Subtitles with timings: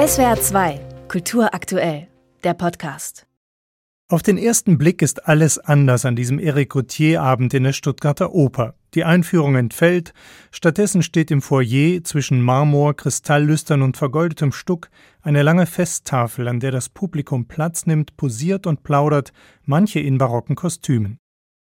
[0.00, 2.08] SWR 2, Kultur aktuell,
[2.42, 3.26] der Podcast.
[4.08, 8.76] Auf den ersten Blick ist alles anders an diesem Eric Gauthier-Abend in der Stuttgarter Oper.
[8.94, 10.14] Die Einführung entfällt,
[10.52, 14.88] stattdessen steht im Foyer zwischen Marmor, Kristalllüstern und vergoldetem Stuck
[15.20, 19.34] eine lange Festtafel, an der das Publikum Platz nimmt, posiert und plaudert,
[19.66, 21.18] manche in barocken Kostümen.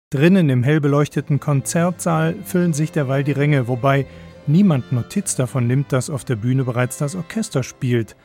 [0.10, 4.06] Drinnen im hell beleuchteten Konzertsaal füllen sich derweil die Ränge, wobei
[4.48, 8.16] niemand Notiz davon nimmt, dass auf der Bühne bereits das Orchester spielt.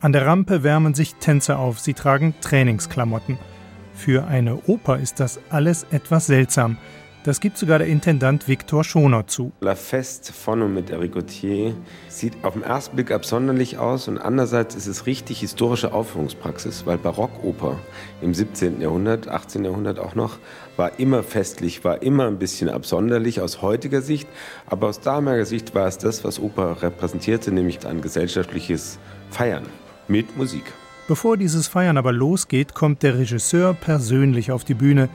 [0.00, 3.38] An der Rampe wärmen sich Tänzer auf, sie tragen Trainingsklamotten.
[3.94, 6.78] Für eine Oper ist das alles etwas seltsam.
[7.22, 9.52] Das gibt sogar der Intendant Viktor Schoner zu.
[9.60, 11.74] La Feste von und mit Eric Gauthier
[12.08, 16.96] sieht auf den ersten Blick absonderlich aus und andererseits ist es richtig historische Aufführungspraxis, weil
[16.96, 17.78] Barockoper
[18.22, 18.80] im 17.
[18.80, 19.66] Jahrhundert, 18.
[19.66, 20.38] Jahrhundert auch noch,
[20.78, 24.26] war immer festlich, war immer ein bisschen absonderlich aus heutiger Sicht,
[24.64, 29.66] aber aus damaliger Sicht war es das, was Oper repräsentierte, nämlich ein gesellschaftliches Feiern
[30.08, 30.64] mit Musik.
[31.06, 35.10] Bevor dieses Feiern aber losgeht, kommt der Regisseur persönlich auf die Bühne,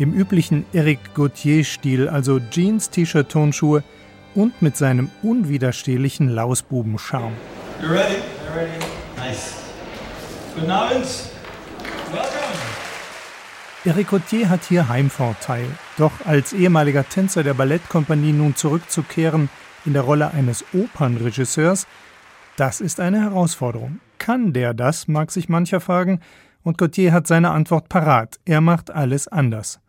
[0.00, 3.84] im üblichen Eric Gauthier-Stil, also Jeans, T-Shirt, Tonschuhe
[4.34, 7.34] und mit seinem unwiderstehlichen Lausbuben-Charme.
[7.82, 8.14] You ready?
[8.14, 8.84] You ready?
[9.18, 9.56] Nice.
[10.54, 11.04] Guten Abend.
[12.12, 12.40] Welcome.
[13.84, 15.66] Eric Gauthier hat hier Heimvorteil.
[15.98, 19.50] Doch als ehemaliger Tänzer der Ballettkompanie nun zurückzukehren
[19.84, 21.86] in der Rolle eines Opernregisseurs,
[22.56, 24.00] das ist eine Herausforderung.
[24.18, 26.20] Kann der das, mag sich mancher fragen,
[26.62, 28.38] und Gauthier hat seine Antwort parat.
[28.44, 29.80] Er macht alles anders.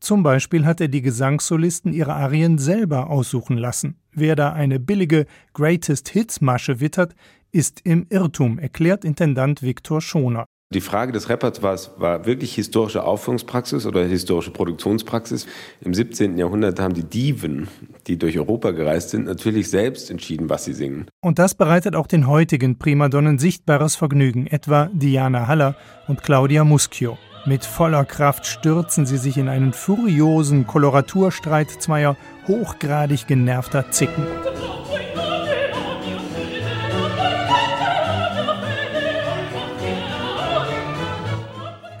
[0.00, 3.96] Zum Beispiel hat er die Gesangssolisten ihre Arien selber aussuchen lassen.
[4.12, 7.14] Wer da eine billige Greatest Hits Masche wittert,
[7.52, 10.46] ist im Irrtum, erklärt Intendant Viktor Schoner.
[10.74, 15.46] Die Frage des Repertoires war wirklich historische Aufführungspraxis oder historische Produktionspraxis.
[15.80, 16.36] Im 17.
[16.36, 17.68] Jahrhundert haben die Diven,
[18.08, 21.06] die durch Europa gereist sind, natürlich selbst entschieden, was sie singen.
[21.22, 25.76] Und das bereitet auch den heutigen Primadonnen sichtbares Vergnügen, etwa Diana Haller
[26.08, 27.16] und Claudia Muschio.
[27.46, 32.16] Mit voller Kraft stürzen sie sich in einen furiosen Koloraturstreit zweier
[32.48, 34.26] hochgradig genervter Zicken.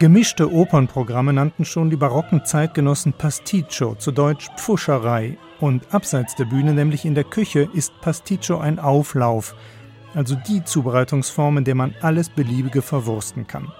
[0.00, 5.38] Gemischte Opernprogramme nannten schon die barocken Zeitgenossen Pasticcio, zu Deutsch Pfuscherei.
[5.60, 9.54] Und abseits der Bühne, nämlich in der Küche, ist Pasticcio ein Auflauf,
[10.12, 13.72] also die Zubereitungsform, in der man alles Beliebige verwursten kann.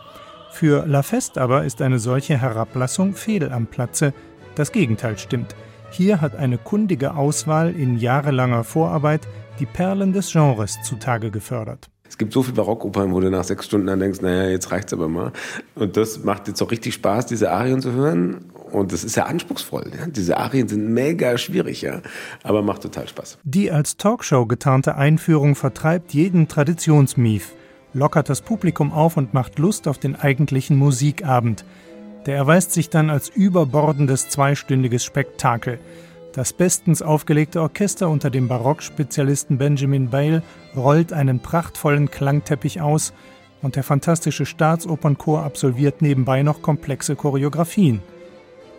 [0.51, 4.15] Für La Feste aber ist eine solche Herablassung fehl am Platze.
[4.55, 5.55] Das Gegenteil stimmt.
[5.91, 9.27] Hier hat eine kundige Auswahl in jahrelanger Vorarbeit
[9.61, 11.89] die Perlen des Genres zutage gefördert.
[12.09, 14.93] Es gibt so viele Barockopern, wo du nach sechs Stunden dann denkst, naja, jetzt reicht's
[14.93, 15.33] aber mal.
[15.75, 18.47] Und das macht jetzt auch richtig Spaß, diese Arien zu hören.
[18.71, 19.91] Und das ist ja anspruchsvoll.
[19.99, 20.07] Ja?
[20.07, 22.03] Diese Arien sind mega schwierig, ja.
[22.43, 23.39] Aber macht total Spaß.
[23.45, 27.53] Die als Talkshow getarnte Einführung vertreibt jeden Traditionsmief
[27.97, 31.65] lockert das Publikum auf und macht Lust auf den eigentlichen Musikabend.
[32.27, 35.79] Der erweist sich dann als überbordendes zweistündiges Spektakel.
[36.35, 40.43] Das bestens aufgelegte Orchester unter dem Barockspezialisten Benjamin Bale
[40.77, 43.15] rollt einen prachtvollen Klangteppich aus
[43.63, 48.03] und der fantastische Staatsopernchor absolviert nebenbei noch komplexe Choreografien.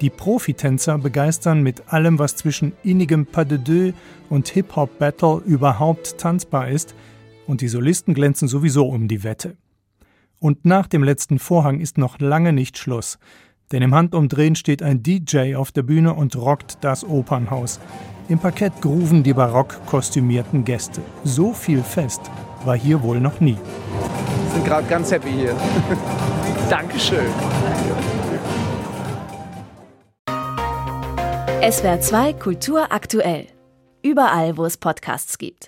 [0.01, 3.95] Die Profitänzer begeistern mit allem, was zwischen innigem Pas de deux
[4.29, 6.93] und Hip-Hop-Battle überhaupt tanzbar ist–
[7.47, 9.57] und die Solisten glänzen sowieso um die Wette.
[10.39, 13.17] Und nach dem letzten Vorhang ist noch lange nicht Schluss,
[13.71, 17.79] denn im Handumdrehen steht ein DJ auf der Bühne und rockt das Opernhaus.
[18.29, 21.01] Im Parkett gruven die barock kostümierten Gäste.
[21.23, 22.21] So viel Fest
[22.65, 23.57] war hier wohl noch nie.
[23.57, 25.55] Wir sind gerade ganz happy hier.
[26.69, 27.27] Dankeschön.
[31.69, 33.47] SWR 2 Kultur aktuell.
[34.03, 35.65] Überall, wo es Podcasts gibt.